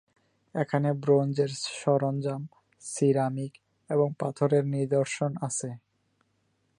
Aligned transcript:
এখানে 0.55 0.89
ব্রোঞ্জের 1.01 1.51
সরঞ্জাম, 1.79 2.41
সিরামিক 2.81 3.53
এবং 3.89 4.07
পাথরের 4.19 4.63
নিদর্শন 4.75 5.31
আছে। 5.47 5.69